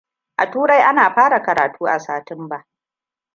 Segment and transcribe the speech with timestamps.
[0.37, 2.67] A Turai, ana fara karatu a Satumba.